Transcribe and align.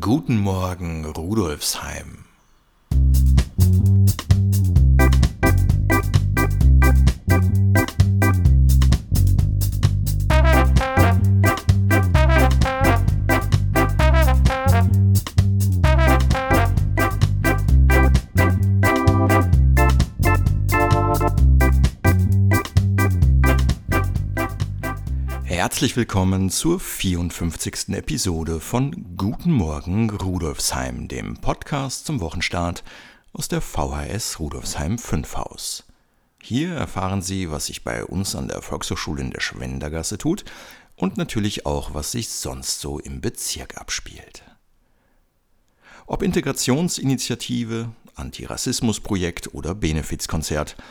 Guten 0.00 0.38
Morgen, 0.38 1.04
Rudolfsheim. 1.04 2.24
Herzlich 25.76 25.96
willkommen 25.98 26.48
zur 26.48 26.80
54. 26.80 27.90
Episode 27.90 28.60
von 28.60 29.14
Guten 29.18 29.52
Morgen 29.52 30.08
Rudolfsheim, 30.08 31.06
dem 31.06 31.36
Podcast 31.36 32.06
zum 32.06 32.20
Wochenstart 32.20 32.82
aus 33.34 33.48
der 33.48 33.60
VHS 33.60 34.40
Rudolfsheim 34.40 34.96
5 34.96 35.36
Haus. 35.36 35.84
Hier 36.42 36.70
erfahren 36.70 37.20
Sie, 37.20 37.50
was 37.50 37.66
sich 37.66 37.84
bei 37.84 38.06
uns 38.06 38.34
an 38.34 38.48
der 38.48 38.62
Volkshochschule 38.62 39.20
in 39.20 39.30
der 39.32 39.42
Schwendergasse 39.42 40.16
tut 40.16 40.46
und 40.96 41.18
natürlich 41.18 41.66
auch, 41.66 41.92
was 41.92 42.10
sich 42.10 42.30
sonst 42.30 42.80
so 42.80 42.98
im 42.98 43.20
Bezirk 43.20 43.76
abspielt. 43.76 44.44
Ob 46.06 46.22
Integrationsinitiative, 46.22 47.90
Antirassismusprojekt 48.14 49.52
oder 49.52 49.74
Benefizkonzert– 49.74 50.74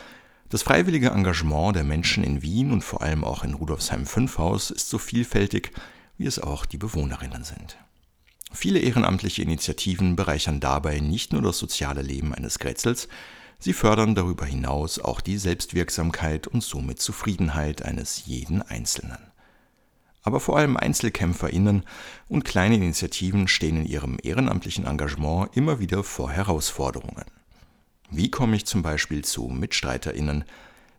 das 0.50 0.62
freiwillige 0.62 1.10
Engagement 1.10 1.76
der 1.76 1.84
Menschen 1.84 2.24
in 2.24 2.42
Wien 2.42 2.72
und 2.72 2.84
vor 2.84 3.02
allem 3.02 3.24
auch 3.24 3.44
in 3.44 3.56
Rudolfsheim 3.56 4.06
5 4.06 4.38
Haus 4.38 4.70
ist 4.70 4.90
so 4.90 4.98
vielfältig, 4.98 5.72
wie 6.18 6.28
es 6.28 6.40
auch 6.40 6.66
die 6.66 6.78
Bewohnerinnen 6.78 7.44
sind. 7.44 7.78
Viele 8.52 8.80
ehrenamtliche 8.80 9.42
Initiativen 9.42 10.16
bereichern 10.16 10.60
dabei 10.60 11.00
nicht 11.00 11.34
nur 11.34 11.42
das 11.42 11.58
soziale 11.58 12.02
Leben 12.02 12.34
eines 12.34 12.60
Grätzels, 12.60 13.08
sie 13.60 13.74
fördern 13.74 14.16
darüber 14.16 14.46
hinaus 14.46 15.00
auch 15.00 15.20
die 15.20 15.38
Selbstwirksamkeit 15.38 16.48
und 16.48 16.64
somit 16.64 17.00
Zufriedenheit 17.02 17.82
eines 17.82 18.26
jeden 18.26 18.62
Einzelnen. 18.62 19.18
Aber 20.22 20.40
vor 20.40 20.58
allem 20.58 20.78
Einzelkämpferinnen 20.78 21.84
und 22.30 22.46
kleine 22.46 22.76
Initiativen 22.76 23.48
stehen 23.48 23.78
in 23.78 23.86
ihrem 23.86 24.18
ehrenamtlichen 24.22 24.86
Engagement 24.86 25.56
immer 25.56 25.80
wieder 25.80 26.04
vor 26.04 26.32
Herausforderungen. 26.32 27.26
Wie 28.12 28.30
komme 28.30 28.56
ich 28.56 28.66
zum 28.66 28.82
Beispiel 28.82 29.24
zu 29.24 29.48
MitstreiterInnen? 29.48 30.44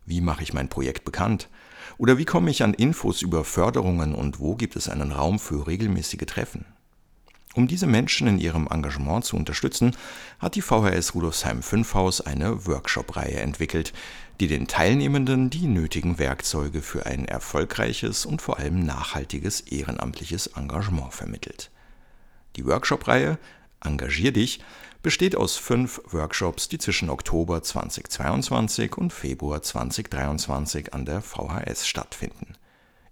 Wie 0.05 0.21
mache 0.21 0.43
ich 0.43 0.53
mein 0.53 0.69
Projekt 0.69 1.05
bekannt? 1.05 1.49
Oder 1.97 2.17
wie 2.17 2.25
komme 2.25 2.51
ich 2.51 2.63
an 2.63 2.73
Infos 2.73 3.21
über 3.21 3.43
Förderungen 3.43 4.13
und 4.13 4.39
wo 4.39 4.55
gibt 4.55 4.75
es 4.75 4.89
einen 4.89 5.11
Raum 5.11 5.39
für 5.39 5.67
regelmäßige 5.67 6.25
Treffen? 6.25 6.65
Um 7.55 7.67
diese 7.67 7.87
Menschen 7.87 8.27
in 8.27 8.37
ihrem 8.37 8.67
Engagement 8.69 9.25
zu 9.25 9.35
unterstützen, 9.35 9.95
hat 10.37 10.53
die 10.53 10.61
VHS 10.61 11.15
Rudolfsheim 11.15 11.63
5 11.63 11.93
Haus 11.95 12.21
eine 12.21 12.67
Workshop-Reihe 12.67 13.39
entwickelt, 13.39 13.93
die 14.39 14.47
den 14.47 14.67
Teilnehmenden 14.67 15.49
die 15.49 15.65
nötigen 15.65 16.19
Werkzeuge 16.19 16.83
für 16.83 17.07
ein 17.07 17.25
erfolgreiches 17.25 18.27
und 18.27 18.43
vor 18.43 18.59
allem 18.59 18.85
nachhaltiges 18.85 19.61
ehrenamtliches 19.61 20.47
Engagement 20.47 21.13
vermittelt. 21.13 21.71
Die 22.57 22.65
Workshop-Reihe 22.65 23.39
Engagier 23.83 24.31
dich 24.31 24.59
besteht 25.07 25.37
aus 25.37 25.55
fünf 25.55 26.01
Workshops, 26.11 26.67
die 26.67 26.79
zwischen 26.79 27.09
Oktober 27.09 27.63
2022 27.63 28.97
und 28.97 29.13
Februar 29.13 29.61
2023 29.61 30.93
an 30.93 31.05
der 31.05 31.21
VHS 31.21 31.87
stattfinden. 31.87 32.55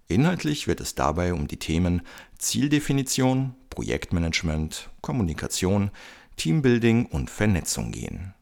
Inhaltlich 0.06 0.66
wird 0.66 0.82
es 0.82 0.94
dabei 0.94 1.32
um 1.32 1.48
die 1.48 1.58
Themen 1.58 2.02
Zieldefinition, 2.36 3.54
Projektmanagement, 3.70 4.90
Kommunikation, 5.00 5.90
Teambuilding 6.36 7.06
und 7.06 7.30
Vernetzung 7.30 7.92
gehen. 7.92 8.34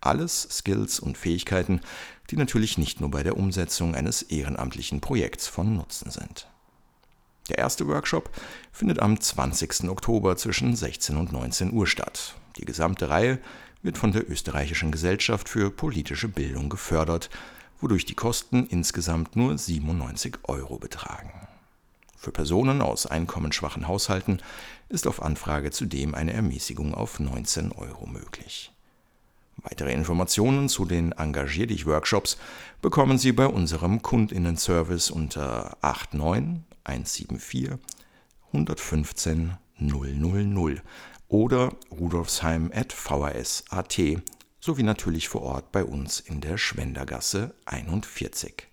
Alles 0.00 0.48
Skills 0.50 0.98
und 0.98 1.18
Fähigkeiten, 1.18 1.82
die 2.30 2.36
natürlich 2.36 2.78
nicht 2.78 3.02
nur 3.02 3.10
bei 3.10 3.22
der 3.22 3.36
Umsetzung 3.36 3.94
eines 3.94 4.22
ehrenamtlichen 4.22 5.02
Projekts 5.02 5.48
von 5.48 5.76
Nutzen 5.76 6.10
sind. 6.10 6.48
Der 7.50 7.58
erste 7.58 7.86
Workshop 7.88 8.30
findet 8.72 9.00
am 9.00 9.20
20. 9.20 9.90
Oktober 9.90 10.38
zwischen 10.38 10.74
16 10.74 11.18
und 11.18 11.30
19 11.30 11.74
Uhr 11.74 11.86
statt. 11.86 12.36
Die 12.56 12.64
gesamte 12.64 13.08
Reihe 13.08 13.38
wird 13.82 13.98
von 13.98 14.12
der 14.12 14.28
Österreichischen 14.30 14.92
Gesellschaft 14.92 15.48
für 15.48 15.70
politische 15.70 16.28
Bildung 16.28 16.68
gefördert, 16.68 17.30
wodurch 17.80 18.04
die 18.04 18.14
Kosten 18.14 18.66
insgesamt 18.66 19.36
nur 19.36 19.58
97 19.58 20.38
Euro 20.44 20.78
betragen. 20.78 21.32
Für 22.16 22.30
Personen 22.30 22.82
aus 22.82 23.06
einkommensschwachen 23.06 23.88
Haushalten 23.88 24.38
ist 24.88 25.08
auf 25.08 25.20
Anfrage 25.22 25.72
zudem 25.72 26.14
eine 26.14 26.32
Ermäßigung 26.32 26.94
auf 26.94 27.18
19 27.18 27.72
Euro 27.72 28.06
möglich. 28.06 28.70
Weitere 29.56 29.92
Informationen 29.92 30.68
zu 30.68 30.84
den 30.84 31.12
Engagier 31.12 31.66
dich 31.66 31.86
Workshops 31.86 32.36
bekommen 32.80 33.18
Sie 33.18 33.32
bei 33.32 33.46
unserem 33.46 34.02
Kundinnenservice 34.02 35.10
unter 35.10 35.76
89 35.82 36.62
174 36.84 37.78
115 38.52 39.56
000 39.78 40.14
oder 41.32 41.72
rudolfsheim.vhs.at 41.90 44.00
sowie 44.60 44.82
natürlich 44.82 45.30
vor 45.30 45.40
Ort 45.42 45.72
bei 45.72 45.82
uns 45.82 46.20
in 46.20 46.42
der 46.42 46.58
Schwendergasse 46.58 47.54
41. 47.64 48.68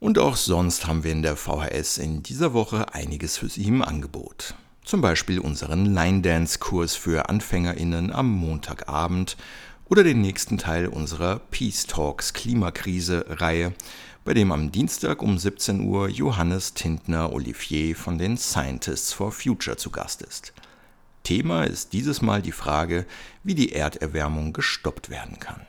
Und 0.00 0.18
auch 0.18 0.36
sonst 0.36 0.86
haben 0.86 1.04
wir 1.04 1.12
in 1.12 1.22
der 1.22 1.36
VHS 1.36 1.98
in 1.98 2.22
dieser 2.22 2.54
Woche 2.54 2.94
einiges 2.94 3.36
für 3.36 3.48
Sie 3.48 3.66
im 3.66 3.82
Angebot. 3.82 4.54
Zum 4.84 5.02
Beispiel 5.02 5.38
unseren 5.38 5.84
Line 5.84 6.22
Dance 6.22 6.58
Kurs 6.58 6.96
für 6.96 7.28
AnfängerInnen 7.28 8.10
am 8.10 8.30
Montagabend 8.30 9.36
oder 9.88 10.02
den 10.02 10.22
nächsten 10.22 10.58
Teil 10.58 10.88
unserer 10.88 11.40
Peace 11.50 11.86
Talks 11.86 12.32
Klimakrise-Reihe, 12.32 13.74
bei 14.24 14.32
dem 14.32 14.50
am 14.50 14.72
Dienstag 14.72 15.20
um 15.22 15.36
17 15.38 15.80
Uhr 15.80 16.08
Johannes 16.08 16.72
Tintner 16.72 17.34
Olivier 17.34 17.94
von 17.94 18.16
den 18.16 18.38
Scientists 18.38 19.12
for 19.12 19.30
Future 19.30 19.76
zu 19.76 19.90
Gast 19.90 20.22
ist. 20.22 20.54
Thema 21.26 21.64
ist 21.64 21.92
dieses 21.92 22.22
Mal 22.22 22.40
die 22.40 22.52
Frage, 22.52 23.04
wie 23.42 23.56
die 23.56 23.72
Erderwärmung 23.72 24.52
gestoppt 24.52 25.10
werden 25.10 25.40
kann. 25.40 25.66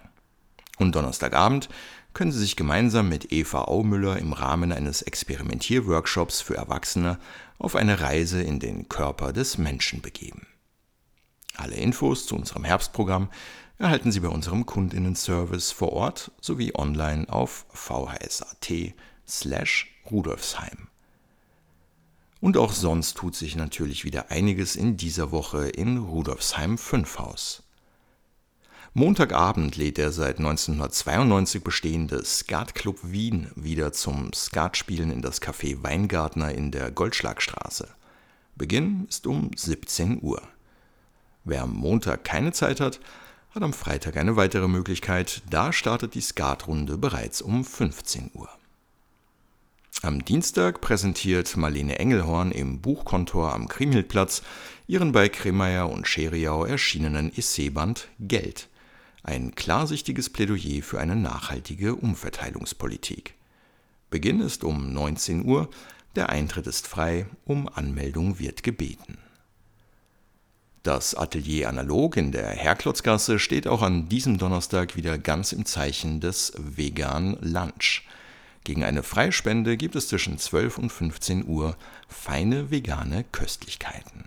Und 0.78 0.94
Donnerstagabend 0.94 1.68
können 2.13 2.31
Sie 2.31 2.38
sich 2.38 2.56
gemeinsam 2.56 3.09
mit 3.09 3.31
Eva 3.31 3.63
Aumüller 3.63 4.19
im 4.19 4.34
Rahmen 4.34 4.72
eines 4.72 5.01
Experimentierworkshops 5.01 6.41
für 6.41 6.56
Erwachsene 6.56 7.18
auf 7.57 7.75
eine 7.75 8.01
Reise 8.01 8.40
in 8.40 8.59
den 8.59 8.88
Körper 8.88 9.34
des 9.34 9.57
Menschen 9.57 10.03
begeben. 10.03 10.45
Alle 11.56 11.78
Infos 11.78 12.28
zu 12.28 12.35
unserem 12.35 12.63
Herbstprogramm 12.63 13.31
erhalten 13.79 14.12
Sie 14.12 14.19
bei 14.19 14.29
unserem 14.29 14.68
Kundinnenservice 14.68 15.72
vor 15.72 15.91
Ort 15.94 16.31
sowie 16.39 16.75
online 16.75 17.28
auf 17.29 17.66
vhs.at 17.74 18.94
slash 19.28 19.88
rudolfsheim. 20.12 20.88
Und 22.40 22.58
auch 22.58 22.74
sonst 22.74 23.18
tut 23.18 23.36
sich 23.36 23.56
natürlich 23.56 24.06
wieder 24.06 24.30
einiges 24.31 24.75
in 24.75 24.98
dieser 24.98 25.31
Woche 25.31 25.70
in 25.70 25.98
Rudolfsheim 25.98 26.78
5 26.78 27.20
Haus. 27.20 27.64
Montagabend 28.94 29.75
lädt 29.75 29.98
der 29.98 30.12
seit 30.12 30.40
1992 30.40 31.64
bestehende 31.64 32.24
Skatclub 32.24 32.98
Wien 33.03 33.52
wieder 33.56 33.94
zum 33.94 34.34
Skatspielen 34.34 35.12
in 35.12 35.22
das 35.22 35.42
Café 35.42 35.84
Weingartner 35.84 36.52
in 36.53 36.72
der 36.72 36.90
Goldschlagstraße. 36.92 37.90
Beginn 38.56 39.06
ist 39.08 39.28
um 39.28 39.52
17 39.56 40.19
Uhr. 40.22 40.42
Wer 41.44 41.64
am 41.64 41.74
Montag 41.75 42.24
keine 42.24 42.54
Zeit 42.54 42.80
hat, 42.80 43.00
hat 43.52 43.62
am 43.62 43.74
Freitag 43.74 44.18
eine 44.18 44.36
weitere 44.36 44.68
Möglichkeit. 44.68 45.44
Da 45.50 45.72
startet 45.72 46.16
die 46.16 46.22
Skatrunde 46.22 46.98
bereits 46.98 47.42
um 47.42 47.64
15 47.64 48.31
Uhr. 48.34 48.50
Am 50.03 50.24
Dienstag 50.24 50.80
präsentiert 50.80 51.58
Marlene 51.58 51.97
Engelhorn 51.97 52.52
im 52.52 52.81
Buchkontor 52.81 53.52
am 53.53 53.68
Kriemhildplatz 53.68 54.44
ihren 54.85 55.12
bei 55.12 55.28
Kremeyer 55.28 55.89
und 55.89 56.07
Scheriau 56.07 56.66
erschienenen 56.66 57.36
Essayband 57.36 58.07
Geld. 58.19 58.69
Ein 59.24 59.56
klarsichtiges 59.56 60.30
Plädoyer 60.30 60.83
für 60.83 61.00
eine 61.00 61.16
nachhaltige 61.16 61.95
Umverteilungspolitik. 61.95 63.33
Beginn 64.12 64.39
ist 64.39 64.63
um 64.63 64.94
19 64.94 65.44
Uhr, 65.44 65.68
der 66.16 66.30
Eintritt 66.30 66.68
ist 66.68 66.88
frei, 66.88 67.25
um 67.45 67.68
Anmeldung 67.68 68.38
wird 68.38 68.62
gebeten. 68.62 69.18
Das 70.83 71.16
Atelier 71.16 71.69
Analog 71.69 72.18
in 72.18 72.31
der 72.31 72.50
Herklotzgasse 72.50 73.39
steht 73.39 73.68
auch 73.68 73.81
an 73.81 74.07
diesem 74.07 74.38
Donnerstag 74.38 74.95
wieder 74.95 75.18
ganz 75.18 75.54
im 75.54 75.66
Zeichen 75.66 76.22
des 76.22 76.54
Vegan 76.56 77.36
Lunch. 77.42 78.04
Gegen 78.68 78.84
eine 78.84 79.02
Freispende 79.02 79.78
gibt 79.78 79.96
es 79.96 80.10
zwischen 80.10 80.38
12 80.38 80.78
und 80.78 80.92
15 80.92 81.48
Uhr 81.48 81.78
feine 82.10 82.69
vegane 82.69 83.24
Köstlichkeiten. 83.31 84.25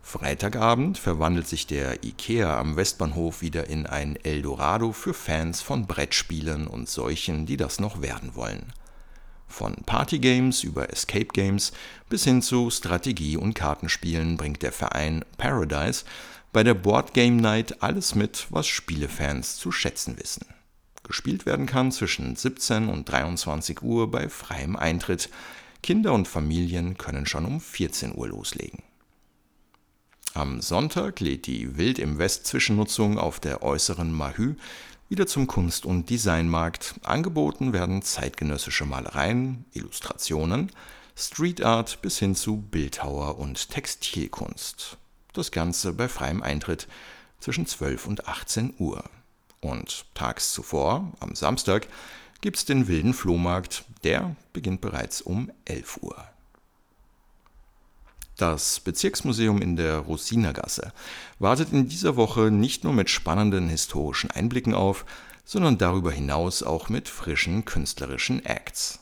Freitagabend 0.00 0.96
verwandelt 0.96 1.48
sich 1.48 1.66
der 1.66 2.04
IKEA 2.04 2.56
am 2.56 2.76
Westbahnhof 2.76 3.42
wieder 3.42 3.68
in 3.68 3.86
ein 3.88 4.14
Eldorado 4.14 4.92
für 4.92 5.12
Fans 5.12 5.60
von 5.60 5.88
Brettspielen 5.88 6.68
und 6.68 6.88
solchen, 6.88 7.46
die 7.46 7.56
das 7.56 7.80
noch 7.80 8.00
werden 8.00 8.36
wollen. 8.36 8.72
Von 9.48 9.74
Partygames 9.84 10.62
über 10.62 10.88
Escape 10.92 11.32
Games 11.32 11.72
bis 12.08 12.22
hin 12.22 12.42
zu 12.42 12.70
Strategie- 12.70 13.38
und 13.38 13.54
Kartenspielen 13.54 14.36
bringt 14.36 14.62
der 14.62 14.70
Verein 14.70 15.24
Paradise 15.36 16.04
bei 16.52 16.62
der 16.62 16.74
Board 16.74 17.12
Game 17.12 17.38
Night 17.38 17.82
alles 17.82 18.14
mit, 18.14 18.46
was 18.50 18.68
Spielefans 18.68 19.56
zu 19.56 19.72
schätzen 19.72 20.16
wissen. 20.16 20.46
Gespielt 21.02 21.46
werden 21.46 21.66
kann 21.66 21.92
zwischen 21.92 22.36
17 22.36 22.88
und 22.88 23.08
23 23.08 23.82
Uhr 23.82 24.10
bei 24.10 24.28
freiem 24.28 24.76
Eintritt. 24.76 25.30
Kinder 25.82 26.12
und 26.12 26.28
Familien 26.28 26.96
können 26.96 27.26
schon 27.26 27.44
um 27.44 27.60
14 27.60 28.14
Uhr 28.16 28.28
loslegen. 28.28 28.82
Am 30.34 30.62
Sonntag 30.62 31.20
lädt 31.20 31.46
die 31.46 31.76
Wild 31.76 31.98
im 31.98 32.18
West 32.18 32.46
Zwischennutzung 32.46 33.18
auf 33.18 33.40
der 33.40 33.62
äußeren 33.62 34.12
Mahü 34.12 34.54
wieder 35.10 35.26
zum 35.26 35.46
Kunst- 35.46 35.84
und 35.84 36.08
Designmarkt. 36.08 36.94
Angeboten 37.02 37.74
werden 37.74 38.00
zeitgenössische 38.00 38.86
Malereien, 38.86 39.66
Illustrationen, 39.74 40.72
Street 41.14 41.62
Art 41.62 42.00
bis 42.00 42.18
hin 42.18 42.34
zu 42.34 42.56
Bildhauer- 42.56 43.38
und 43.38 43.68
Textilkunst. 43.68 44.96
Das 45.34 45.50
Ganze 45.50 45.92
bei 45.92 46.08
freiem 46.08 46.42
Eintritt 46.42 46.88
zwischen 47.40 47.66
12 47.66 48.06
und 48.06 48.26
18 48.26 48.72
Uhr. 48.78 49.04
Und 49.62 50.04
tags 50.12 50.52
zuvor, 50.52 51.12
am 51.20 51.34
Samstag, 51.34 51.86
gibt's 52.42 52.64
den 52.64 52.88
wilden 52.88 53.14
Flohmarkt, 53.14 53.84
der 54.04 54.36
beginnt 54.52 54.82
bereits 54.82 55.22
um 55.22 55.50
11 55.64 56.02
Uhr. 56.02 56.24
Das 58.36 58.80
Bezirksmuseum 58.80 59.62
in 59.62 59.76
der 59.76 59.98
Rosinergasse 59.98 60.92
wartet 61.38 61.72
in 61.72 61.88
dieser 61.88 62.16
Woche 62.16 62.50
nicht 62.50 62.82
nur 62.82 62.92
mit 62.92 63.08
spannenden 63.08 63.68
historischen 63.68 64.32
Einblicken 64.32 64.74
auf, 64.74 65.06
sondern 65.44 65.78
darüber 65.78 66.10
hinaus 66.10 66.64
auch 66.64 66.88
mit 66.88 67.08
frischen 67.08 67.64
künstlerischen 67.64 68.44
Acts. 68.44 68.98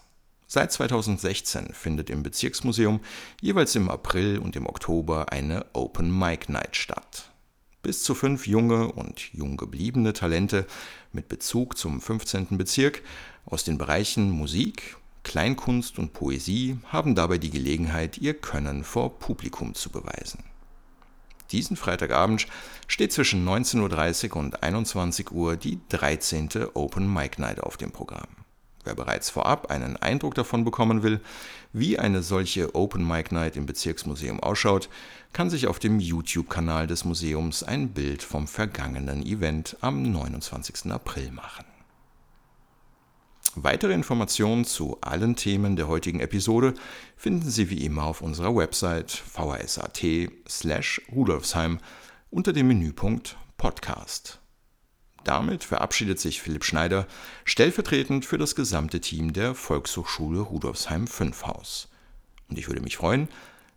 Seit 0.47 0.73
2016 0.73 1.73
findet 1.73 2.11
im 2.11 2.23
Bezirksmuseum 2.23 3.01
jeweils 3.41 3.75
im 3.77 3.89
April 3.89 4.39
und 4.39 4.57
im 4.57 4.67
Oktober 4.67 5.33
eine 5.33 5.65
Open 5.73 6.11
Mic 6.19 6.53
Night 6.53 6.77
statt. 6.77 7.30
Bis 7.83 8.03
zu 8.03 8.15
fünf 8.15 8.47
junge 8.47 8.93
und 8.93 9.33
jung 9.33 9.57
gebliebene 9.57 10.13
Talente 10.13 10.67
mit 11.13 11.29
Bezug 11.29 11.79
zum 11.79 12.01
15. 12.01 12.59
Bezirk 12.59 13.03
aus 13.47 13.65
den 13.65 13.79
Bereichen 13.79 14.31
Musik, 14.31 14.99
Kleinkunst 15.23 15.99
und 15.99 16.13
Poesie 16.13 16.79
haben 16.87 17.15
dabei 17.15 17.39
die 17.39 17.51
Gelegenheit, 17.51 18.19
ihr 18.19 18.35
Können 18.35 18.85
vor 18.85 19.19
Publikum 19.19 19.75
zu 19.75 19.91
beweisen. 19.91 20.45
Diesen 21.53 21.77
Freitagabend 21.77 22.47
steht 22.87 23.13
zwischen 23.13 23.47
19.30 23.49 24.31
Uhr 24.31 24.37
und 24.37 24.63
21 24.63 25.33
Uhr 25.33 25.57
die 25.57 25.81
13. 25.89 26.49
Open 26.75 27.13
Mic 27.13 27.41
Night 27.41 27.61
auf 27.61 27.77
dem 27.77 27.91
Programm. 27.91 28.29
Wer 28.85 28.95
bereits 28.95 29.29
vorab 29.29 29.71
einen 29.71 29.97
Eindruck 29.97 30.35
davon 30.35 30.65
bekommen 30.65 31.03
will, 31.03 31.21
wie 31.73 31.99
eine 31.99 32.23
solche 32.23 32.75
Open 32.75 33.07
Mic 33.07 33.33
Night 33.33 33.57
im 33.57 33.67
Bezirksmuseum 33.67 34.41
ausschaut, 34.41 34.89
kann 35.33 35.51
sich 35.51 35.67
auf 35.67 35.79
dem 35.79 36.01
YouTube-Kanal 36.01 36.87
des 36.87 37.05
Museums 37.05 37.63
ein 37.63 37.91
Bild 37.91 38.23
vom 38.23 38.49
vergangenen 38.49 39.25
Event 39.25 39.77
am 39.81 40.03
29. 40.03 40.91
April 40.91 41.31
machen. 41.31 41.65
Weitere 43.57 43.93
Informationen 43.93 44.65
zu 44.65 44.99
allen 45.01 45.35
Themen 45.35 45.75
der 45.75 45.89
heutigen 45.89 46.21
Episode 46.21 46.75
finden 47.17 47.51
Sie 47.51 47.69
wie 47.69 47.85
immer 47.85 48.05
auf 48.05 48.23
unserer 48.23 48.55
Website 48.55 49.11
vhs.at 49.11 50.01
slash 50.49 51.03
rudolfsheim 51.13 51.81
unter 52.31 52.53
dem 52.53 52.69
Menüpunkt 52.69 53.37
Podcast. 53.57 54.40
Damit 55.25 55.65
verabschiedet 55.65 56.19
sich 56.19 56.41
Philipp 56.41 56.65
Schneider 56.65 57.07
stellvertretend 57.45 58.25
für 58.25 58.39
das 58.39 58.55
gesamte 58.55 59.01
Team 59.01 59.33
der 59.33 59.55
Volkshochschule 59.55 60.41
Rudolfsheim 60.41 61.07
5 61.07 61.47
Haus. 61.47 61.89
Und 62.49 62.59
ich 62.59 62.69
würde 62.69 62.81
mich 62.81 62.97
freuen, 62.97 63.29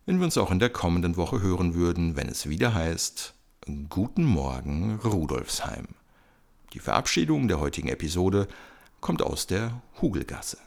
wenn 0.05 0.17
wir 0.17 0.25
uns 0.25 0.37
auch 0.37 0.51
in 0.51 0.59
der 0.59 0.69
kommenden 0.69 1.17
Woche 1.17 1.41
hören 1.41 1.75
würden, 1.75 2.15
wenn 2.15 2.27
es 2.27 2.49
wieder 2.49 2.73
heißt 2.73 3.33
Guten 3.89 4.25
Morgen 4.25 4.99
Rudolfsheim. 5.03 5.87
Die 6.73 6.79
Verabschiedung 6.79 7.47
der 7.47 7.59
heutigen 7.59 7.87
Episode 7.87 8.47
kommt 8.99 9.21
aus 9.21 9.47
der 9.47 9.81
Hugelgasse. 10.01 10.57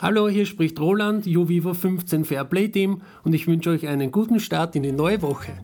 Hallo, 0.00 0.28
hier 0.28 0.46
spricht 0.46 0.80
Roland, 0.80 1.26
UVivo 1.26 1.74
15 1.74 2.24
Fairplay 2.24 2.68
Team 2.68 3.02
und 3.22 3.34
ich 3.34 3.46
wünsche 3.46 3.70
euch 3.70 3.86
einen 3.86 4.10
guten 4.10 4.40
Start 4.40 4.74
in 4.74 4.82
die 4.82 4.92
neue 4.92 5.22
Woche. 5.22 5.62